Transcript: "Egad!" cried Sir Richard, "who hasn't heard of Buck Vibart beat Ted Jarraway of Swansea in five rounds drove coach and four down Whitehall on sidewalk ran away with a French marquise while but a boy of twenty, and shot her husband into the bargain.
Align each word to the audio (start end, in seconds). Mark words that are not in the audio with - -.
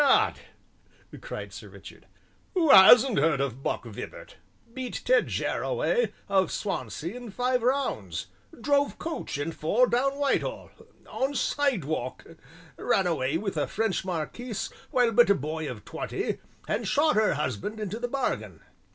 "Egad!" 0.03 0.39
cried 1.21 1.53
Sir 1.53 1.69
Richard, 1.69 2.07
"who 2.55 2.71
hasn't 2.71 3.19
heard 3.19 3.39
of 3.39 3.61
Buck 3.61 3.85
Vibart 3.85 4.37
beat 4.73 4.99
Ted 5.05 5.27
Jarraway 5.27 6.11
of 6.27 6.51
Swansea 6.51 7.15
in 7.15 7.29
five 7.29 7.61
rounds 7.61 8.25
drove 8.59 8.97
coach 8.97 9.37
and 9.37 9.53
four 9.53 9.85
down 9.85 10.13
Whitehall 10.17 10.71
on 11.07 11.35
sidewalk 11.35 12.25
ran 12.77 13.05
away 13.05 13.37
with 13.37 13.57
a 13.57 13.67
French 13.67 14.03
marquise 14.03 14.71
while 14.89 15.11
but 15.11 15.29
a 15.29 15.35
boy 15.35 15.69
of 15.69 15.85
twenty, 15.85 16.39
and 16.67 16.87
shot 16.87 17.13
her 17.15 17.35
husband 17.35 17.79
into 17.79 17.99
the 17.99 18.07
bargain. 18.07 18.59